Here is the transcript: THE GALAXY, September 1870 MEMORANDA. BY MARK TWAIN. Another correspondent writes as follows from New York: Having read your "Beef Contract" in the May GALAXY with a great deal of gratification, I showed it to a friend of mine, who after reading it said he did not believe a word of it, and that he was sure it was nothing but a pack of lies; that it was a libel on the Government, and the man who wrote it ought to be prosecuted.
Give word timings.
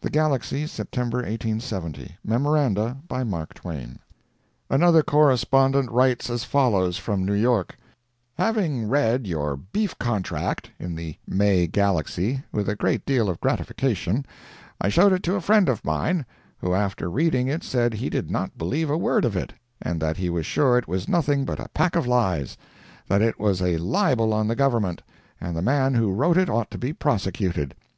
THE 0.00 0.08
GALAXY, 0.08 0.66
September 0.66 1.18
1870 1.18 2.16
MEMORANDA. 2.24 2.96
BY 3.06 3.24
MARK 3.24 3.52
TWAIN. 3.52 3.98
Another 4.70 5.02
correspondent 5.02 5.90
writes 5.90 6.30
as 6.30 6.42
follows 6.42 6.96
from 6.96 7.22
New 7.26 7.34
York: 7.34 7.76
Having 8.38 8.88
read 8.88 9.26
your 9.26 9.58
"Beef 9.58 9.98
Contract" 9.98 10.70
in 10.78 10.96
the 10.96 11.16
May 11.26 11.66
GALAXY 11.66 12.44
with 12.50 12.66
a 12.70 12.76
great 12.76 13.04
deal 13.04 13.28
of 13.28 13.42
gratification, 13.42 14.24
I 14.80 14.88
showed 14.88 15.12
it 15.12 15.22
to 15.24 15.34
a 15.34 15.40
friend 15.42 15.68
of 15.68 15.84
mine, 15.84 16.24
who 16.56 16.72
after 16.72 17.10
reading 17.10 17.46
it 17.48 17.62
said 17.62 17.92
he 17.92 18.08
did 18.08 18.30
not 18.30 18.56
believe 18.56 18.88
a 18.88 18.96
word 18.96 19.26
of 19.26 19.36
it, 19.36 19.52
and 19.82 20.00
that 20.00 20.16
he 20.16 20.30
was 20.30 20.46
sure 20.46 20.78
it 20.78 20.88
was 20.88 21.08
nothing 21.10 21.44
but 21.44 21.60
a 21.60 21.68
pack 21.74 21.94
of 21.94 22.06
lies; 22.06 22.56
that 23.06 23.20
it 23.20 23.38
was 23.38 23.60
a 23.60 23.76
libel 23.76 24.32
on 24.32 24.48
the 24.48 24.56
Government, 24.56 25.02
and 25.38 25.54
the 25.54 25.60
man 25.60 25.92
who 25.92 26.10
wrote 26.10 26.38
it 26.38 26.48
ought 26.48 26.70
to 26.70 26.78
be 26.78 26.94
prosecuted. 26.94 27.74